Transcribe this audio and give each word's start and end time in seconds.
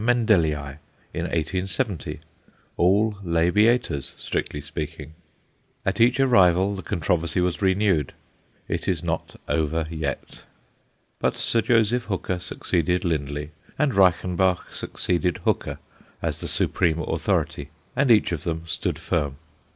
Mendellii_ 0.03 0.79
in 1.13 1.25
1870 1.25 2.21
all 2.75 3.19
labiatas, 3.23 4.13
strictly 4.17 4.59
speaking. 4.59 5.13
At 5.85 6.01
each 6.01 6.19
arrival 6.19 6.75
the 6.75 6.81
controversy 6.81 7.39
was 7.39 7.61
renewed; 7.61 8.11
it 8.67 8.87
is 8.87 9.03
not 9.03 9.39
over 9.47 9.85
yet. 9.91 10.43
But 11.19 11.35
Sir 11.35 11.61
Joseph 11.61 12.05
Hooker 12.05 12.39
succeeded 12.39 13.05
Lindley 13.05 13.51
and 13.77 13.93
Reichenbach 13.93 14.73
succeeded 14.73 15.37
Hooker 15.45 15.77
as 16.19 16.41
the 16.41 16.47
supreme 16.47 16.99
authority, 17.03 17.69
and 17.95 18.09
each 18.09 18.31
of 18.31 18.43
them 18.43 18.63
stood 18.65 18.97
firm. 18.97 19.35